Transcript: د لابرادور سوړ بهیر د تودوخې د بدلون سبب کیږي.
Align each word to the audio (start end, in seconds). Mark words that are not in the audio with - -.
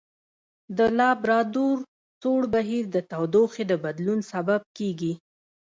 د 0.77 0.79
لابرادور 0.97 1.77
سوړ 2.21 2.41
بهیر 2.53 2.83
د 2.95 2.97
تودوخې 3.11 3.63
د 3.67 3.73
بدلون 3.83 4.19
سبب 4.31 4.61
کیږي. 4.77 5.13